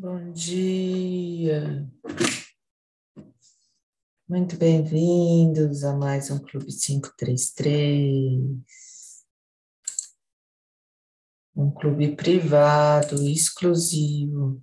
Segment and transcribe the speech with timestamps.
[0.00, 1.90] Bom dia.
[4.28, 9.24] Muito bem-vindos a mais um Clube 533.
[11.56, 14.62] Um clube privado, exclusivo,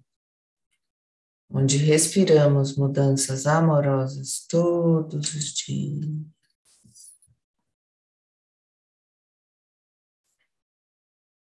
[1.50, 6.08] onde respiramos mudanças amorosas todos os dias.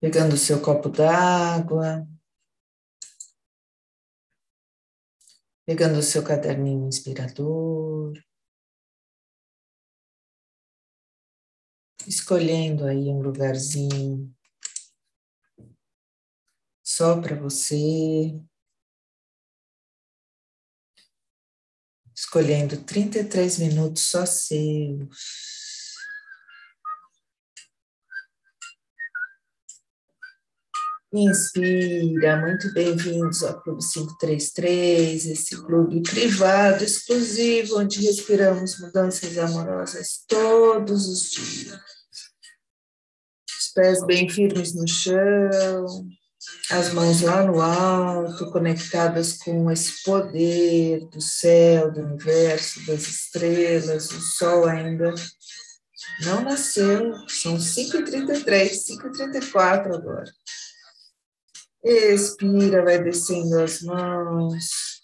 [0.02, 2.08] Pegando o seu copo d'água,
[5.68, 8.14] pegando o seu caderninho inspirador,
[12.08, 14.34] escolhendo aí um lugarzinho
[16.82, 18.42] só para você,
[22.16, 25.57] escolhendo 33 minutos só seus.
[31.20, 41.08] Inspira, muito bem-vindos ao Clube 533, esse clube privado, exclusivo, onde respiramos mudanças amorosas todos
[41.08, 41.80] os dias.
[43.50, 46.08] Os pés bem firmes no chão,
[46.70, 54.12] as mãos lá no alto, conectadas com esse poder do céu, do universo, das estrelas,
[54.12, 55.16] o sol ainda
[56.24, 60.32] não nasceu, são 5h33, 5h34 agora.
[61.84, 65.02] Expira, vai descendo as mãos,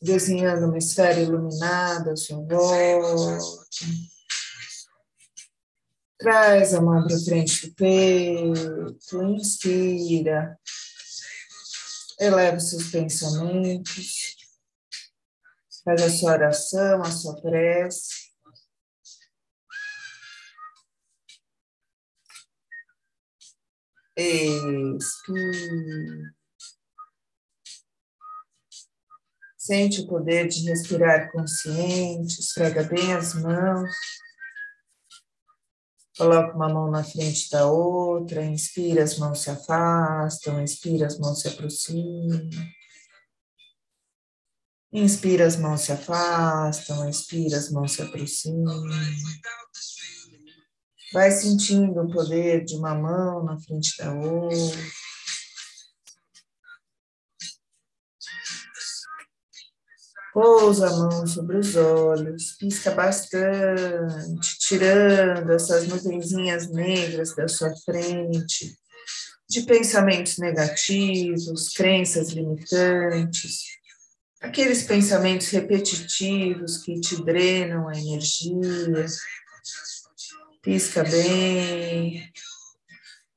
[0.00, 3.38] desenhando uma esfera iluminada ao seu volta.
[6.18, 10.58] Traz a mão para frente do peito, inspira,
[12.20, 14.36] eleva seus pensamentos,
[15.84, 18.23] faz a sua oração, a sua prece.
[24.16, 25.04] Expira.
[29.56, 33.90] Sente o poder de respirar consciente, esfrega bem as mãos.
[36.16, 41.40] Coloca uma mão na frente da outra, inspira, as mãos se afastam, expira, as mãos
[41.40, 42.48] se aproximam.
[44.92, 48.80] Inspira, as mãos se afastam, expira, as mãos se aproximam.
[51.14, 54.80] Vai sentindo o poder de uma mão na frente da outra.
[60.32, 68.76] Pousa a mão sobre os olhos, pisca bastante, tirando essas nuvenzinhas negras da sua frente,
[69.48, 73.60] de pensamentos negativos, crenças limitantes,
[74.40, 79.06] aqueles pensamentos repetitivos que te drenam a energia,
[80.64, 82.32] Pisca bem,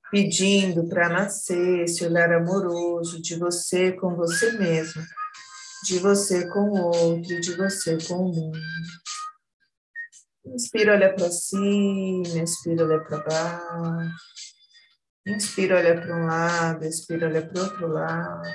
[0.10, 5.04] pedindo para nascer esse olhar amoroso de você com você mesmo,
[5.84, 8.58] de você com o outro, de você com o mundo.
[10.46, 14.16] Inspira, olha para cima, expira, olha para baixo.
[15.28, 18.50] Inspira, olha para um lado, expira, olha para o outro lado.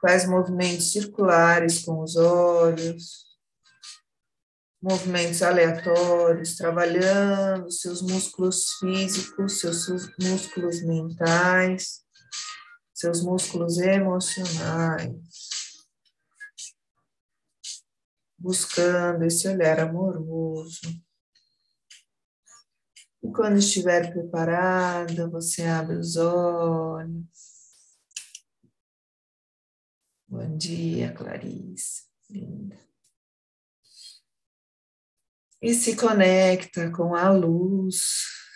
[0.00, 3.27] Faz movimentos circulares com os olhos
[4.80, 9.88] movimentos aleatórios, trabalhando seus músculos físicos, seus
[10.20, 12.04] músculos mentais,
[12.94, 15.12] seus músculos emocionais,
[18.38, 20.80] buscando esse olhar amoroso.
[23.20, 27.26] E quando estiver preparada, você abre os olhos.
[30.28, 32.87] Bom dia, Clarice, linda
[35.60, 38.00] e se conecta com a luz,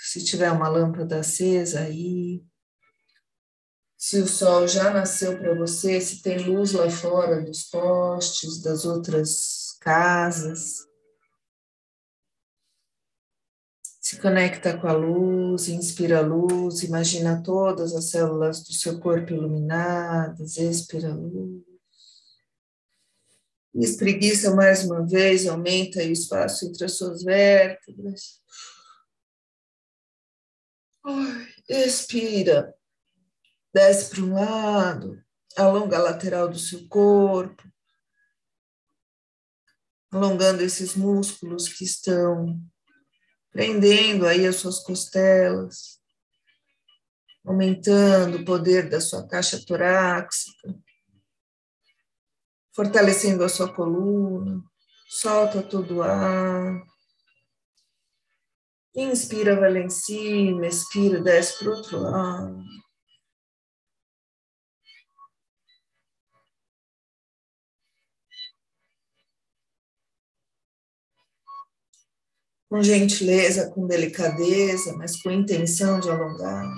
[0.00, 2.42] se tiver uma lâmpada acesa aí,
[4.02, 8.84] se o sol já nasceu para você, se tem luz lá fora dos postes, das
[8.84, 10.88] outras casas.
[14.00, 19.32] Se conecta com a luz, inspira a luz, imagina todas as células do seu corpo
[19.32, 21.71] iluminadas, expira a luz.
[23.74, 28.42] Espreguiça mais uma vez, aumenta o espaço entre as suas vértebras.
[31.66, 32.74] Expira,
[33.72, 35.24] desce para um lado,
[35.56, 37.62] alonga a lateral do seu corpo,
[40.10, 42.60] alongando esses músculos que estão
[43.50, 45.98] prendendo aí as suas costelas,
[47.42, 50.78] aumentando o poder da sua caixa torácica
[52.74, 54.62] fortalecendo a sua coluna,
[55.08, 56.82] solta todo o ar.
[58.94, 62.62] Inspira, vai lá em cima, expira, desce para o outro lado.
[72.68, 76.70] Com gentileza, com delicadeza, mas com intenção de alongar.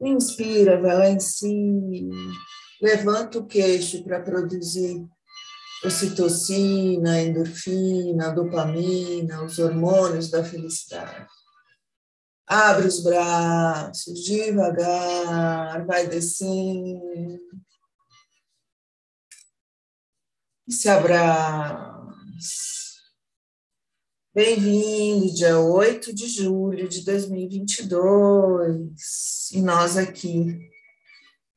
[0.00, 2.32] Inspira, vai lá em cima
[2.80, 5.06] levanta o queixo para produzir
[5.84, 11.26] ocitocina, endorfina, dopamina, os hormônios da felicidade.
[12.46, 17.38] Abre os braços devagar, vai descendo.
[20.66, 22.00] E se abraça.
[24.34, 29.50] Bem-vindo, dia 8 de julho de 2022.
[29.52, 30.69] E nós aqui,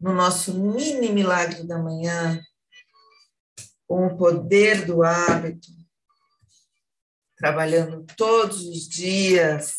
[0.03, 2.37] no nosso mini milagre da manhã,
[3.87, 5.69] com o poder do hábito,
[7.37, 9.75] trabalhando todos os dias.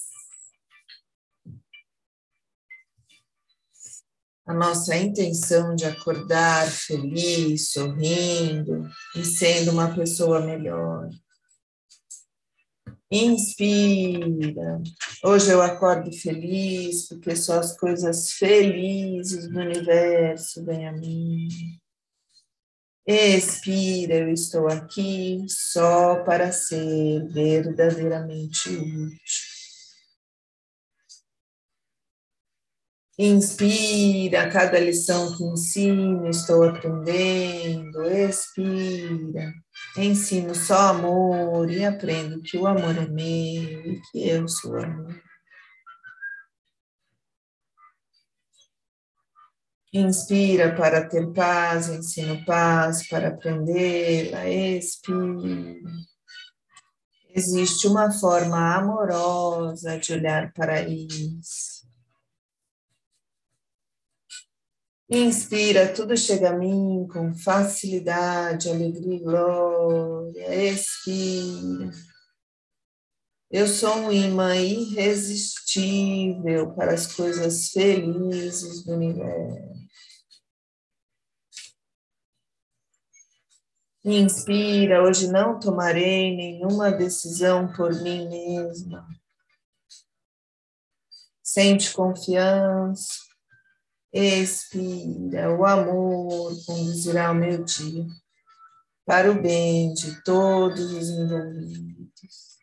[4.46, 11.10] A nossa intenção de acordar feliz, sorrindo e sendo uma pessoa melhor.
[13.16, 14.82] Inspira.
[15.22, 21.46] Hoje eu acordo feliz, porque só as coisas felizes do universo vêm a mim.
[23.06, 29.53] Expira, eu estou aqui só para ser verdadeiramente útil.
[33.16, 38.02] Inspira, cada lição que ensino, estou aprendendo.
[38.10, 39.52] Expira,
[39.96, 45.22] ensino só amor e aprendo que o amor é meu e que eu sou amor.
[49.92, 54.48] Inspira para ter paz, ensino paz para aprendê-la.
[54.50, 55.80] Expira.
[57.32, 61.73] Existe uma forma amorosa de olhar para isso.
[65.14, 70.72] Inspira, tudo chega a mim com facilidade, alegria e glória.
[70.72, 71.92] Expira.
[73.48, 79.86] Eu sou um imã irresistível para as coisas felizes do universo.
[84.04, 89.06] Inspira, hoje não tomarei nenhuma decisão por mim mesma.
[91.40, 93.23] Sente confiança.
[94.16, 98.06] Expira, o amor conduzirá o meu dia
[99.04, 102.54] para o bem de todos os envolvidos.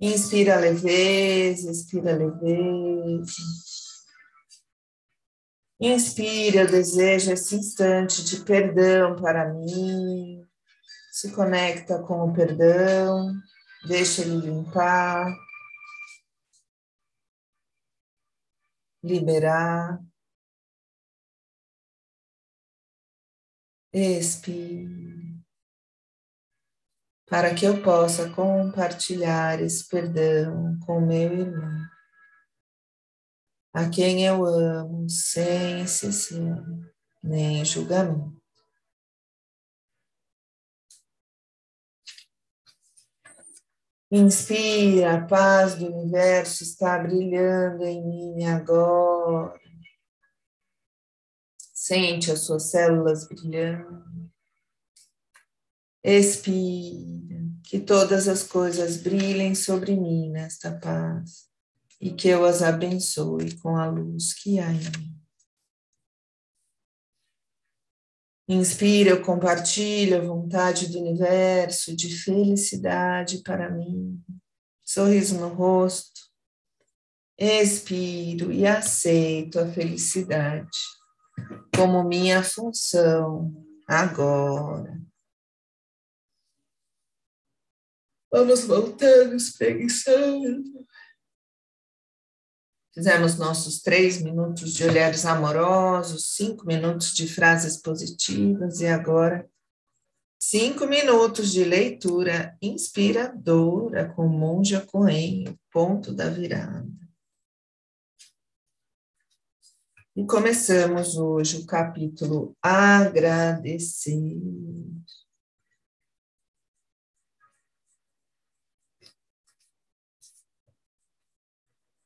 [0.00, 3.32] Inspira leveza, expira leveza.
[5.78, 10.42] Inspira, eu desejo esse instante de perdão para mim.
[11.12, 13.30] Se conecta com o perdão,
[13.86, 15.30] deixa ele limpar.
[19.02, 20.02] Liberar.
[23.92, 25.40] Expire.
[27.26, 31.88] Para que eu possa compartilhar esse perdão com meu irmão,
[33.74, 36.82] a quem eu amo sem exceção
[37.22, 38.41] nem julgamento.
[44.14, 49.58] Inspira, a paz do universo está brilhando em mim agora.
[51.72, 54.30] Sente as suas células brilhando.
[56.04, 61.48] Expira, que todas as coisas brilhem sobre mim nesta paz
[61.98, 65.21] e que eu as abençoe com a luz que há em mim.
[68.48, 74.20] Inspira, eu compartilho a vontade do universo de felicidade para mim.
[74.84, 76.20] Sorriso no rosto.
[77.38, 80.78] Expiro e aceito a felicidade
[81.74, 83.52] como minha função
[83.88, 85.00] agora.
[88.30, 90.71] Vamos voltando, espreguiçando.
[92.94, 99.48] Fizemos nossos três minutos de olhares amorosos, cinco minutos de frases positivas e agora
[100.38, 106.86] cinco minutos de leitura inspiradora com Monja Coen, o ponto da virada.
[110.14, 114.36] E começamos hoje o capítulo Agradecer.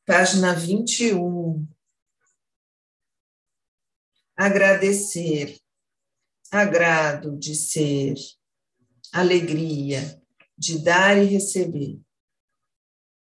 [0.07, 1.67] Página 21.
[4.37, 5.59] Agradecer,
[6.49, 8.15] agrado de ser,
[9.13, 10.23] alegria
[10.57, 12.01] de dar e receber,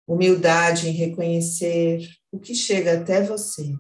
[0.09, 3.79] humildade em reconhecer o que chega até você.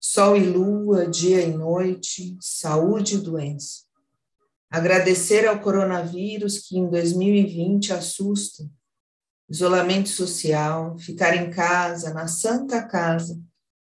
[0.00, 3.84] Sol e lua, dia e noite, saúde e doença.
[4.68, 8.68] Agradecer ao coronavírus que em 2020 assusta.
[9.48, 13.40] Isolamento social, ficar em casa, na santa casa,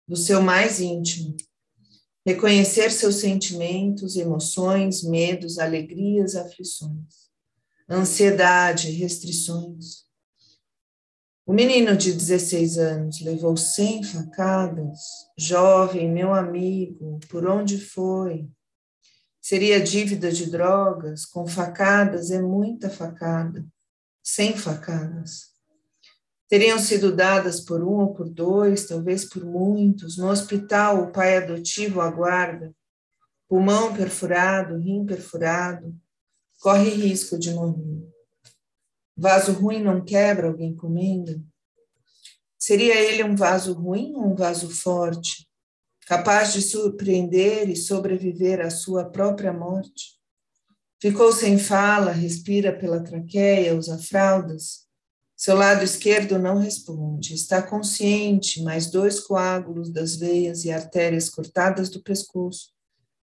[0.08, 1.36] do seu mais íntimo.
[2.26, 7.30] Reconhecer seus sentimentos, emoções, medos, alegrias, aflições.
[7.90, 10.04] Ansiedade, restrições.
[11.46, 15.00] O menino de 16 anos levou 100 facadas.
[15.38, 18.50] Jovem, meu amigo, por onde foi?
[19.42, 23.66] Seria dívida de drogas, com facadas é muita facada,
[24.24, 25.53] sem facadas.
[26.54, 30.20] Teriam sido dadas por um ou por dois, talvez por muitos.
[30.20, 32.72] No hospital, o pai adotivo aguarda.
[33.50, 36.00] Pulmão perfurado, rim perfurado,
[36.60, 38.08] corre risco de morrer.
[39.18, 41.44] Vaso ruim não quebra, alguém comendo?
[42.56, 45.50] Seria ele um vaso ruim ou um vaso forte?
[46.06, 50.20] capaz de surpreender e sobreviver à sua própria morte.
[51.02, 54.83] Ficou sem fala, respira pela traqueia, usa fraldas.
[55.44, 61.90] Seu lado esquerdo não responde, está consciente, mas dois coágulos das veias e artérias cortadas
[61.90, 62.72] do pescoço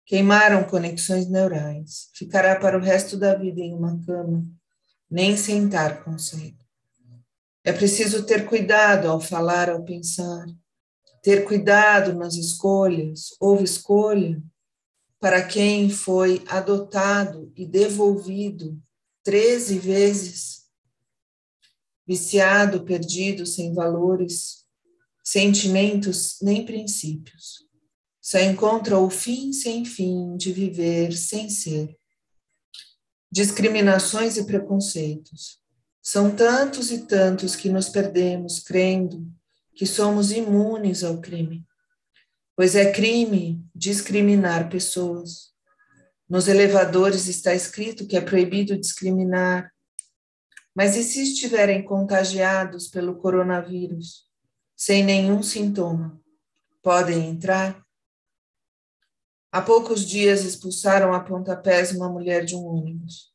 [0.07, 2.11] queimaram conexões neurais.
[2.15, 4.47] Ficará para o resto da vida em uma cama,
[5.11, 6.65] nem sentar consegue.
[7.65, 10.47] É preciso ter cuidado ao falar, ao pensar
[11.21, 14.41] ter cuidado nas escolhas, houve escolha
[15.19, 18.81] para quem foi adotado e devolvido
[19.25, 20.64] 13 vezes,
[22.07, 24.65] viciado, perdido, sem valores,
[25.23, 27.65] sentimentos nem princípios.
[28.21, 31.97] Só encontra o fim sem fim de viver sem ser.
[33.31, 35.59] Discriminações e preconceitos.
[36.03, 39.27] São tantos e tantos que nos perdemos crendo
[39.75, 41.67] que somos imunes ao crime,
[42.55, 45.53] pois é crime discriminar pessoas.
[46.29, 49.74] Nos elevadores está escrito que é proibido discriminar.
[50.75, 54.27] Mas e se estiverem contagiados pelo coronavírus,
[54.77, 56.21] sem nenhum sintoma?
[56.83, 57.85] Podem entrar?
[59.53, 63.33] Há poucos dias expulsaram a pontapés uma mulher de um ônibus.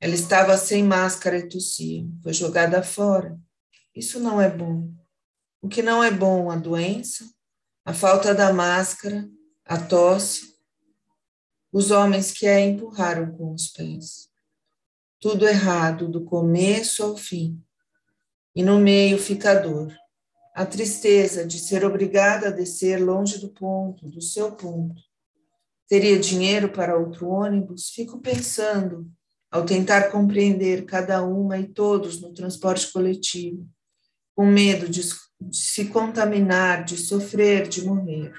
[0.00, 2.06] Ela estava sem máscara e tossia.
[2.22, 3.36] Foi jogada fora.
[3.92, 4.92] Isso não é bom.
[5.60, 7.28] O que não é bom, a doença,
[7.84, 9.28] a falta da máscara,
[9.64, 10.54] a tosse,
[11.72, 14.28] os homens que a empurraram com os pés.
[15.20, 17.62] Tudo errado, do começo ao fim.
[18.54, 19.94] E no meio fica a dor,
[20.54, 25.02] a tristeza de ser obrigada a descer longe do ponto, do seu ponto.
[25.86, 27.90] Teria dinheiro para outro ônibus?
[27.90, 29.06] Fico pensando,
[29.50, 33.68] ao tentar compreender cada uma e todos no transporte coletivo,
[34.34, 35.02] com medo de
[35.52, 38.32] se contaminar, de sofrer, de morrer.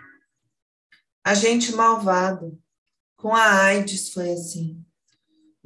[1.23, 2.51] A gente malvada,
[3.15, 4.83] com a AIDS foi assim.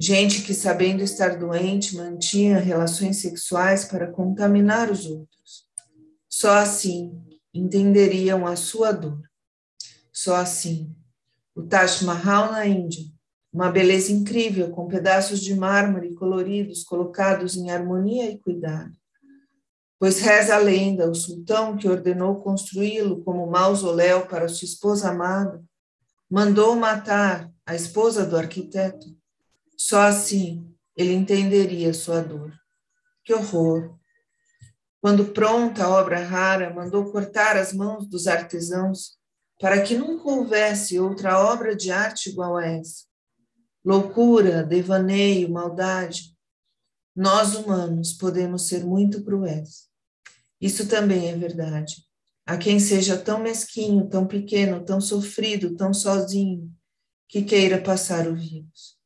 [0.02, 5.68] Gente que, sabendo estar doente, mantinha relações sexuais para contaminar os outros.
[6.28, 7.22] Só assim
[7.54, 9.22] entenderiam a sua dor.
[10.12, 10.92] Só assim.
[11.54, 13.04] O Taj Mahal na Índia,
[13.52, 18.92] uma beleza incrível com pedaços de mármore coloridos colocados em harmonia e cuidado
[20.02, 25.62] pois reza a lenda, o sultão que ordenou construí-lo como mausoléu para sua esposa amada,
[26.28, 29.06] mandou matar a esposa do arquiteto.
[29.84, 32.52] Só assim ele entenderia sua dor.
[33.24, 33.98] Que horror!
[35.00, 39.18] Quando pronta a obra rara, mandou cortar as mãos dos artesãos
[39.60, 43.06] para que nunca houvesse outra obra de arte igual a essa.
[43.84, 46.32] Loucura, devaneio, maldade.
[47.14, 49.88] Nós humanos podemos ser muito cruéis.
[50.60, 51.96] Isso também é verdade.
[52.46, 56.72] A quem seja tão mesquinho, tão pequeno, tão sofrido, tão sozinho,
[57.28, 59.01] que queira passar o vírus.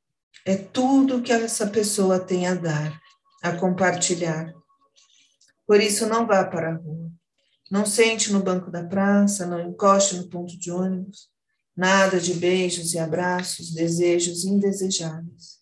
[0.48, 2.96] É tudo que essa pessoa tem a dar,
[3.42, 4.54] a compartilhar.
[5.66, 7.10] Por isso, não vá para a rua.
[7.68, 11.28] Não sente no banco da praça, não encoste no ponto de ônibus.
[11.76, 15.56] Nada de beijos e abraços, desejos indesejáveis.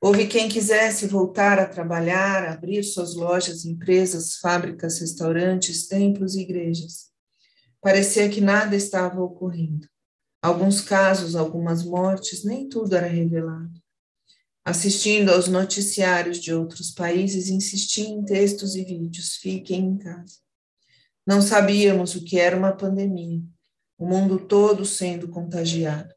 [0.00, 7.10] Houve quem quisesse voltar a trabalhar, abrir suas lojas, empresas, fábricas, restaurantes, templos e igrejas.
[7.78, 9.86] Parecia que nada estava ocorrendo.
[10.40, 13.78] Alguns casos, algumas mortes, nem tudo era revelado.
[14.68, 20.34] Assistindo aos noticiários de outros países, insistia em textos e vídeos: fiquem em casa.
[21.26, 23.40] Não sabíamos o que era uma pandemia,
[23.96, 26.14] o mundo todo sendo contagiado,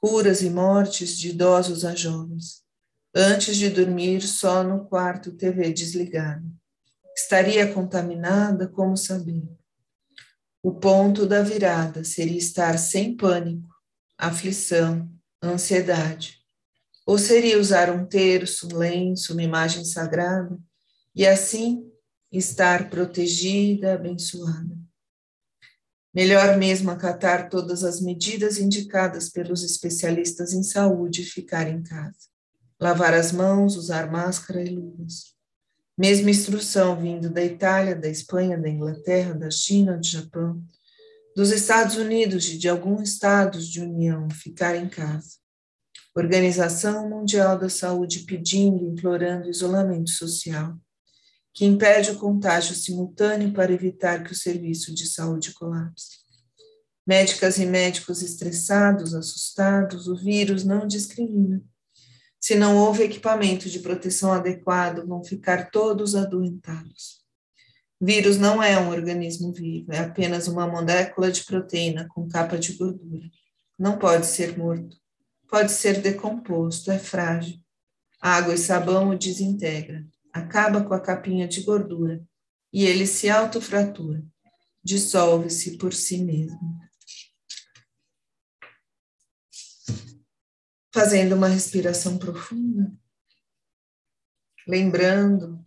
[0.00, 2.64] curas e mortes de idosos a jovens
[3.14, 6.44] antes de dormir só no quarto TV desligado.
[7.16, 8.66] Estaria contaminada?
[8.66, 9.44] Como saber?
[10.60, 13.68] O ponto da virada seria estar sem pânico,
[14.18, 15.08] aflição,
[15.40, 16.35] ansiedade.
[17.06, 20.58] Ou seria usar um terço, um lenço, uma imagem sagrada,
[21.14, 21.88] e assim
[22.32, 24.76] estar protegida, abençoada.
[26.12, 32.28] Melhor mesmo acatar todas as medidas indicadas pelos especialistas em saúde e ficar em casa.
[32.80, 35.36] Lavar as mãos, usar máscara e luvas.
[35.96, 40.62] Mesma instrução vindo da Itália, da Espanha, da Inglaterra, da China, do Japão,
[41.36, 45.36] dos Estados Unidos e de alguns estados de união, ficar em casa.
[46.16, 50.74] Organização Mundial da Saúde pedindo, implorando isolamento social
[51.56, 56.18] que impede o contágio simultâneo para evitar que o serviço de saúde colapse.
[57.06, 61.62] Médicas e médicos estressados, assustados, o vírus não discrimina.
[62.38, 67.24] Se não houve equipamento de proteção adequado, vão ficar todos adoentados.
[67.98, 72.74] Vírus não é um organismo vivo, é apenas uma molécula de proteína com capa de
[72.74, 73.30] gordura.
[73.78, 74.94] Não pode ser morto.
[75.48, 77.60] Pode ser decomposto, é frágil.
[78.20, 82.22] Água e sabão o desintegram acaba com a capinha de gordura
[82.72, 84.22] e ele se autofratura,
[84.84, 86.78] dissolve-se por si mesmo.
[90.92, 92.92] Fazendo uma respiração profunda,
[94.66, 95.64] lembrando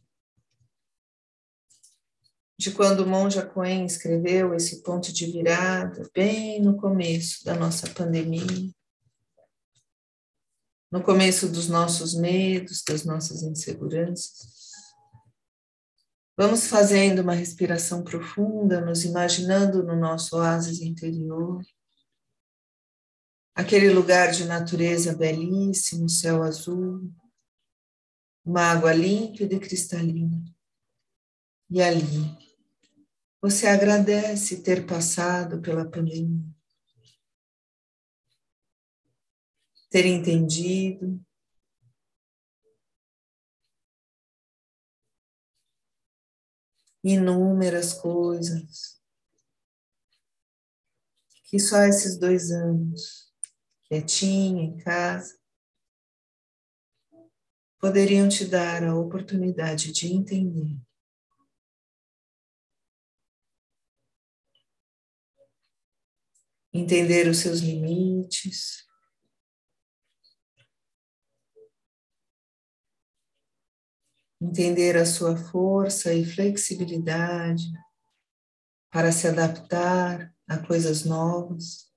[2.58, 7.90] de quando o monja Coen escreveu esse ponto de virada, bem no começo da nossa
[7.90, 8.74] pandemia,
[10.92, 14.60] no começo dos nossos medos, das nossas inseguranças.
[16.38, 21.62] Vamos fazendo uma respiração profunda, nos imaginando no nosso oásis interior.
[23.54, 27.12] Aquele lugar de natureza belíssimo, céu azul,
[28.44, 30.42] uma água límpida e cristalina.
[31.70, 32.38] E ali,
[33.42, 36.50] você agradece ter passado pela pandemia,
[39.90, 41.20] ter entendido,
[47.04, 49.00] inúmeras coisas
[51.46, 53.34] que só esses dois anos,
[53.88, 55.36] quietinha em casa,
[57.80, 60.80] poderiam te dar a oportunidade de entender.
[66.72, 68.89] Entender os seus limites,
[74.42, 77.64] entender a sua força e flexibilidade
[78.90, 81.90] para se adaptar a coisas novas.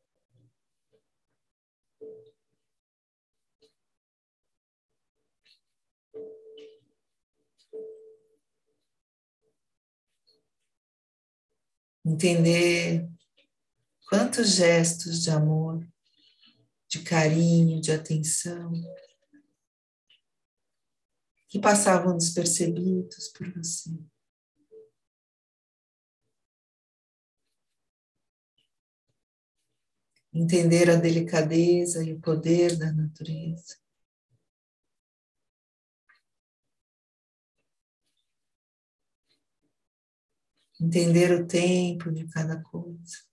[12.05, 13.09] Entender
[14.09, 15.87] quantos gestos de amor,
[16.89, 18.73] de carinho, de atenção
[21.53, 23.91] que passavam despercebidos por você.
[30.33, 33.77] Entender a delicadeza e o poder da natureza.
[40.81, 43.32] Entender o tempo de cada coisa.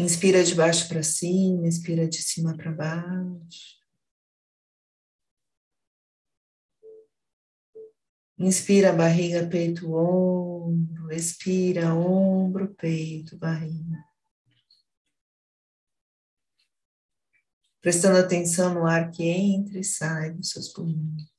[0.00, 3.78] Inspira de baixo para cima, expira de cima para baixo.
[8.38, 11.12] Inspira barriga, peito, ombro.
[11.12, 13.98] Expira ombro, peito, barriga.
[17.80, 21.37] Prestando atenção no ar que entra e sai dos seus pulmões.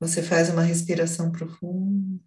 [0.00, 2.18] Você faz uma respiração profunda.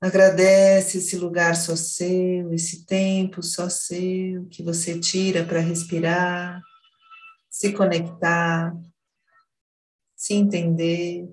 [0.00, 6.62] Agradece esse lugar só seu, esse tempo só seu que você tira para respirar,
[7.50, 8.72] se conectar,
[10.16, 11.28] se entender.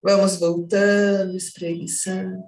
[0.00, 2.42] Vamos voltando, espreguiçando.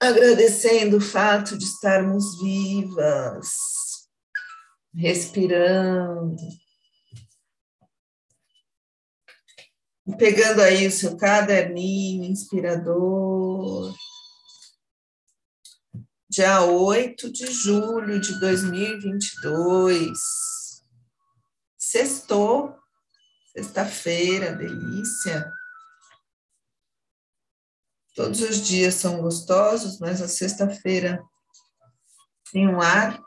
[0.00, 3.83] Agradecendo o fato de estarmos vivas
[4.94, 6.36] respirando.
[10.18, 13.94] Pegando aí o seu caderninho inspirador.
[16.28, 20.18] Dia 8 de julho de 2022.
[21.78, 22.76] Sextou,
[23.52, 25.50] sexta-feira, delícia.
[28.14, 31.22] Todos os dias são gostosos, mas a sexta-feira
[32.52, 33.20] Tem um ar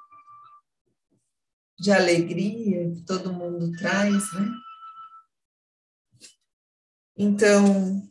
[1.80, 4.52] de alegria que todo mundo traz, né?
[7.16, 8.08] Então,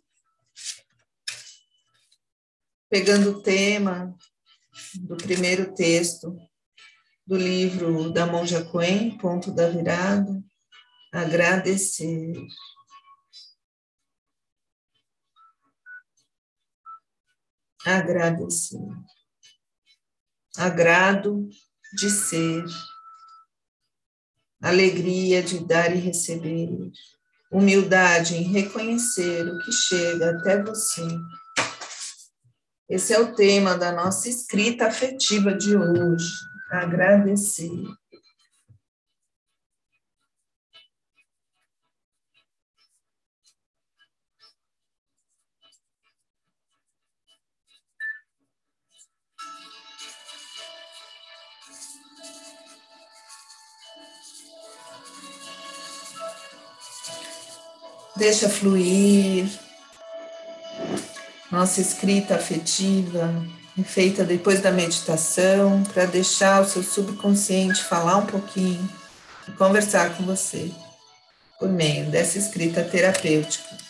[2.88, 4.16] pegando o tema
[4.94, 6.37] do primeiro texto
[7.26, 10.42] do livro da Monja Coen, Ponto da Virada,
[11.12, 12.33] agradecer.
[17.85, 18.79] Agradecer.
[20.57, 21.48] Agrado
[21.94, 22.64] de ser,
[24.61, 26.69] alegria de dar e receber,
[27.51, 31.07] humildade em reconhecer o que chega até você.
[32.88, 36.33] Esse é o tema da nossa escrita afetiva de hoje.
[36.71, 37.71] Agradecer.
[58.16, 59.46] Deixa fluir.
[61.50, 63.31] Nossa escrita afetiva
[63.79, 68.88] é feita depois da meditação para deixar o seu subconsciente falar um pouquinho
[69.46, 70.70] e conversar com você
[71.59, 73.86] por meio dessa escrita terapêutica.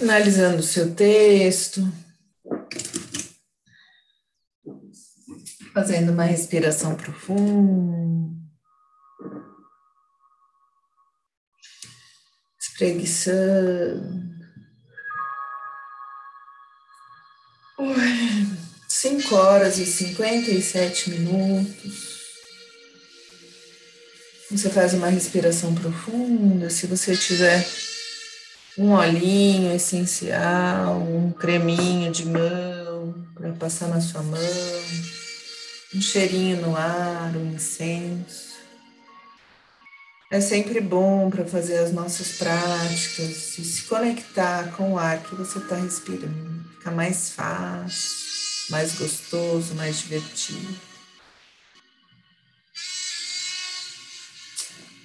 [0.00, 1.86] Finalizando o seu texto.
[5.74, 8.34] Fazendo uma respiração profunda.
[12.58, 14.30] Espreguiçando.
[18.88, 22.20] Cinco horas e cinquenta e sete minutos.
[24.50, 26.70] Você faz uma respiração profunda.
[26.70, 27.62] Se você tiver
[28.80, 34.40] um olhinho essencial, um creminho de mão para passar na sua mão,
[35.94, 38.54] um cheirinho no ar, um incenso.
[40.32, 45.34] É sempre bom para fazer as nossas práticas e se conectar com o ar que
[45.34, 46.64] você está respirando.
[46.78, 50.89] Fica mais fácil, mais gostoso, mais divertido.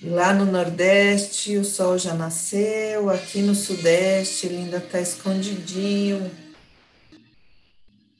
[0.07, 6.29] Lá no Nordeste o sol já nasceu, aqui no Sudeste ele ainda está escondidinho.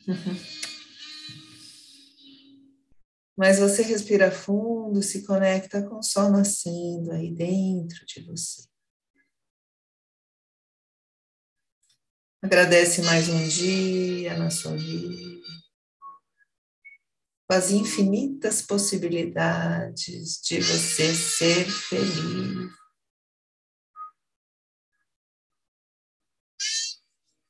[3.38, 8.65] Mas você respira fundo, se conecta com o sol nascendo aí dentro de você.
[12.41, 15.48] Agradece mais um dia na sua vida,
[17.47, 22.73] com as infinitas possibilidades de você ser feliz.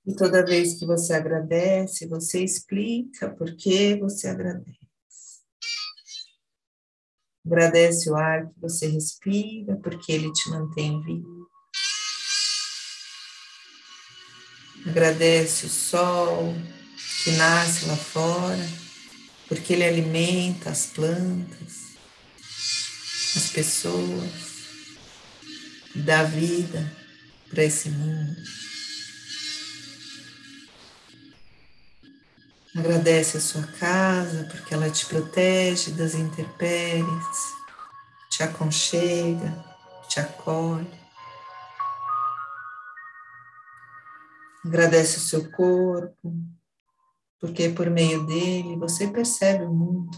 [0.06, 4.86] E toda vez que você agradece, você explica por que você agradece.
[7.46, 11.48] Agradece o ar que você respira, porque ele te mantém vivo.
[14.88, 16.54] Agradece o sol
[17.24, 18.85] que nasce lá fora,
[19.48, 21.96] porque ele alimenta as plantas,
[23.36, 24.32] as pessoas,
[25.94, 26.92] dá vida
[27.50, 28.36] para esse mundo.
[32.76, 37.38] Agradece a sua casa, porque ela te protege das intempéries,
[38.30, 39.64] te aconchega,
[40.10, 41.06] te acolhe.
[44.66, 46.34] Agradece o seu corpo,
[47.40, 50.18] porque por meio dele você percebe o mundo.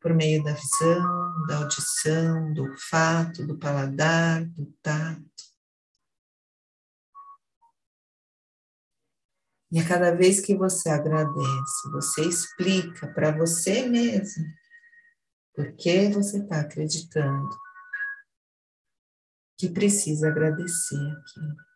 [0.00, 5.30] Por meio da visão, da audição, do olfato, do paladar, do tato.
[9.72, 14.44] E a cada vez que você agradece, você explica para você mesmo
[15.54, 17.50] por que você está acreditando
[19.56, 21.69] que precisa agradecer aqui.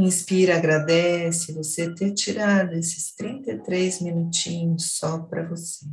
[0.00, 5.84] Inspira, agradece você ter tirado esses 33 minutinhos só para você.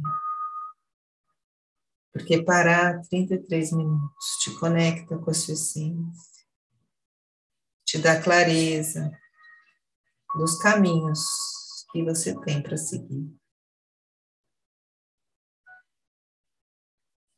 [2.14, 6.46] Porque parar 33 minutos te conecta com a sua essência,
[7.84, 9.12] te dá clareza
[10.38, 11.20] dos caminhos
[11.92, 13.36] que você tem para seguir.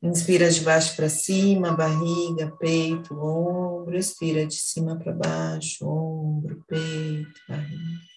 [0.08, 3.98] Inspira de baixo para cima, barriga, peito, ombro.
[3.98, 8.08] Expira de cima para baixo, ombro, peito, barriga.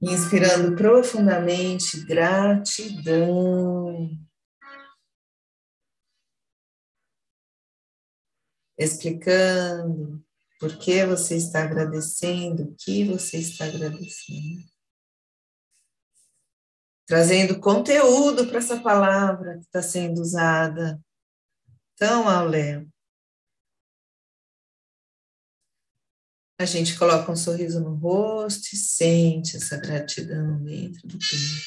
[0.00, 4.08] Inspirando profundamente, gratidão.
[8.78, 10.24] Explicando
[10.60, 14.71] por que você está agradecendo, o que você está agradecendo
[17.12, 20.98] trazendo conteúdo para essa palavra que está sendo usada.
[21.92, 22.86] Então, Aulé,
[26.58, 31.62] a gente coloca um sorriso no rosto e sente essa gratidão dentro do peito.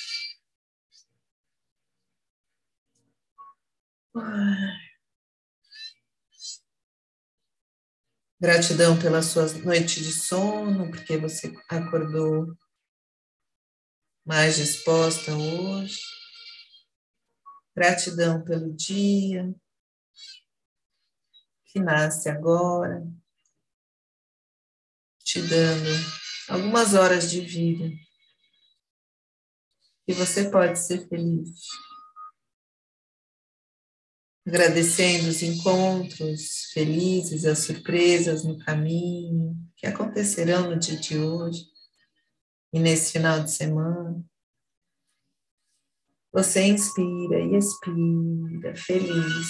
[8.41, 12.57] Gratidão pela sua noite de sono, porque você acordou
[14.25, 15.99] mais disposta hoje.
[17.75, 19.53] Gratidão pelo dia
[21.65, 23.05] que nasce agora,
[25.19, 25.89] te dando
[26.47, 27.89] algumas horas de vida
[30.07, 31.49] que você pode ser feliz.
[34.47, 41.74] Agradecendo os encontros felizes, as surpresas no caminho que acontecerão no dia de hoje
[42.75, 44.21] e nesse final de semana,
[46.29, 49.47] você inspira e expira, feliz,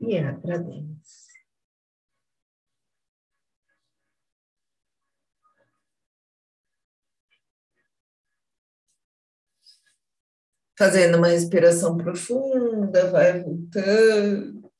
[0.00, 1.04] e agradece.
[10.76, 14.72] Fazendo uma respiração profunda, vai voltando.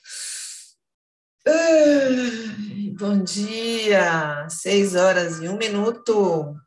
[2.98, 6.63] bom dia, seis horas e um minuto.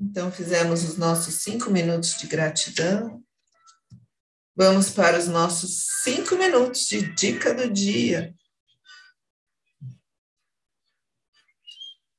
[0.00, 3.22] Então, fizemos os nossos cinco minutos de gratidão.
[4.56, 8.34] Vamos para os nossos cinco minutos de dica do dia.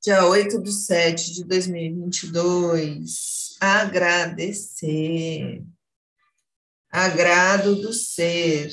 [0.00, 3.56] Dia 8 de 7 de 2022.
[3.60, 5.64] Agradecer.
[6.88, 8.72] Agrado do ser.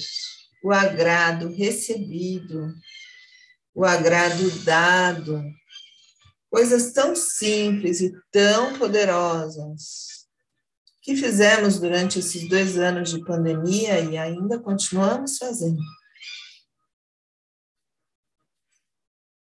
[0.63, 2.76] O agrado recebido.
[3.74, 5.43] O agrado dado
[6.49, 10.19] coisas tão simples e tão poderosas
[11.01, 15.81] que fizemos durante esses dois anos de pandemia e ainda continuamos fazendo.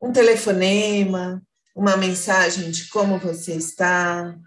[0.01, 1.41] Um telefonema,
[1.75, 4.37] uma mensagem de como você está,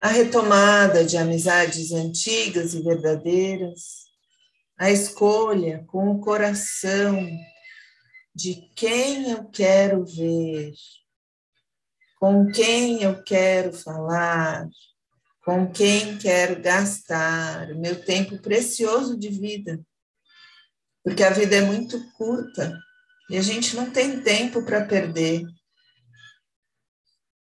[0.00, 4.02] a retomada de amizades antigas e verdadeiras,
[4.76, 7.26] a escolha com o coração
[8.34, 10.72] de quem eu quero ver,
[12.22, 14.68] com quem eu quero falar,
[15.44, 19.84] com quem quero gastar o meu tempo precioso de vida.
[21.02, 22.78] Porque a vida é muito curta
[23.28, 25.42] e a gente não tem tempo para perder.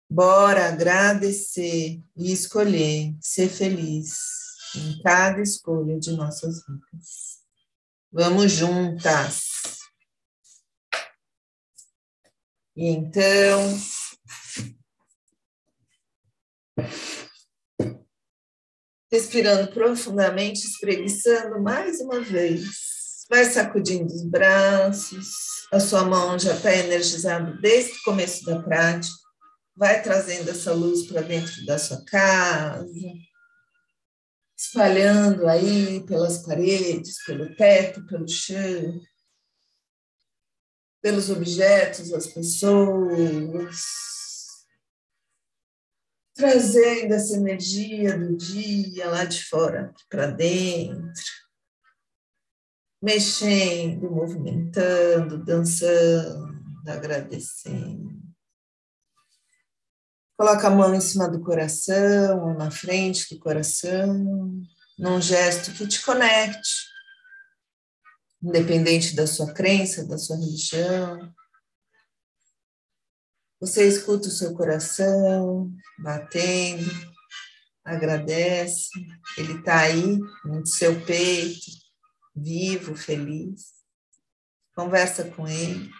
[0.09, 4.17] Bora agradecer e escolher ser feliz
[4.75, 7.37] em cada escolha de nossas vidas.
[8.11, 9.43] Vamos juntas.
[12.75, 13.79] E então,
[19.11, 23.25] respirando profundamente, espreguiçando mais uma vez.
[23.29, 25.27] Vai sacudindo os braços,
[25.71, 29.13] a sua mão já está energizada desde o começo da prática.
[29.75, 32.87] Vai trazendo essa luz para dentro da sua casa,
[34.57, 39.01] espalhando aí pelas paredes, pelo teto, pelo chão,
[41.01, 43.75] pelos objetos, as pessoas,
[46.41, 51.23] trazendo essa energia do dia lá de fora para dentro,
[52.99, 58.19] mexendo, movimentando, dançando, agradecendo.
[60.35, 64.63] Coloca a mão em cima do coração ou na frente do coração,
[64.97, 66.87] num gesto que te conecte,
[68.41, 71.31] independente da sua crença, da sua religião.
[73.61, 76.89] Você escuta o seu coração batendo,
[77.85, 78.89] agradece,
[79.37, 81.69] ele está aí no seu peito,
[82.35, 83.71] vivo, feliz.
[84.75, 85.91] Conversa com ele.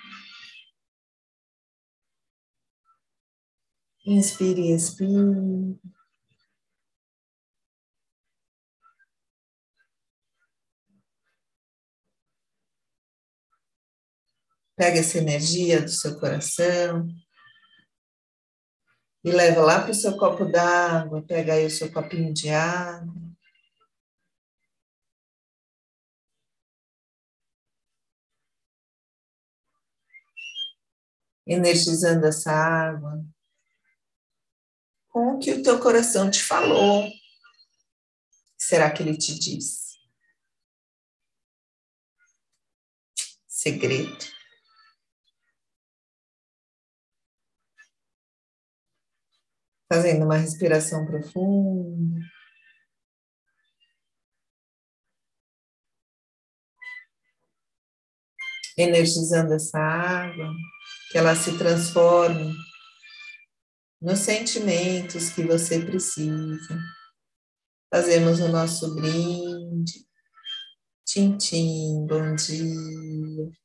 [4.07, 5.79] Inspire e expire.
[14.75, 17.07] Pega essa energia do seu coração
[19.23, 21.21] e leva lá para o seu copo d'água.
[21.23, 23.13] Pega aí o seu copinho de água.
[31.45, 33.23] Energizando essa água
[35.11, 37.09] com o que o teu coração te falou.
[38.57, 39.97] Será que ele te diz?
[43.47, 44.40] Segredo.
[49.91, 52.21] Fazendo uma respiração profunda.
[58.77, 60.49] Energizando essa água,
[61.11, 62.55] que ela se transforme
[64.01, 66.79] nos sentimentos que você precisa.
[67.93, 70.07] Fazemos o nosso brinde.
[71.05, 73.60] Tintim, bom dia.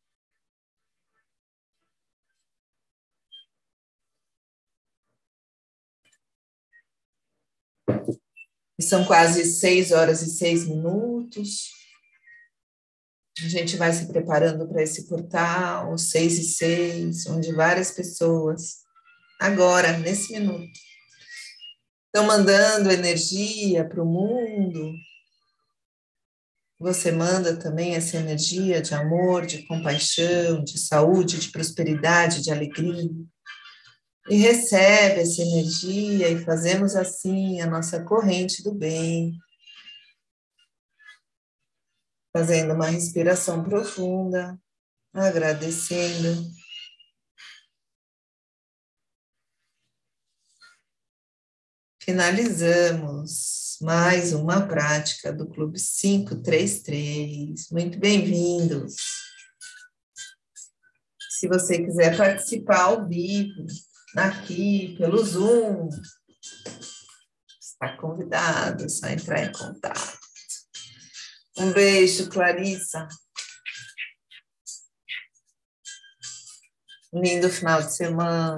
[8.81, 11.71] São quase seis horas e seis minutos.
[13.45, 18.87] A gente vai se preparando para esse portal, seis e seis, onde várias pessoas
[19.41, 20.71] agora, nesse minuto.
[22.07, 24.95] Estão mandando energia para o mundo.
[26.79, 33.11] Você manda também essa energia de amor, de compaixão, de saúde, de prosperidade, de alegria.
[34.29, 39.39] E recebe essa energia e fazemos assim a nossa corrente do bem.
[42.33, 44.59] Fazendo uma respiração profunda,
[45.15, 46.55] agradecendo
[52.07, 57.69] Finalizamos mais uma prática do Clube 533.
[57.73, 58.95] Muito bem-vindos.
[61.31, 63.67] Se você quiser participar ao vivo,
[64.17, 65.89] aqui pelo Zoom,
[67.61, 70.19] está convidado, é só entrar em contato.
[71.59, 73.09] Um beijo, Clarissa.
[77.21, 78.57] lindo final de semana.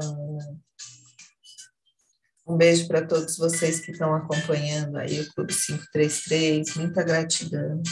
[2.46, 6.76] Um beijo para todos vocês que estão acompanhando aí o Clube 533.
[6.76, 7.82] Muita gratidão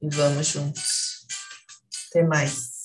[0.00, 1.26] e vamos juntos.
[2.10, 2.75] Até mais.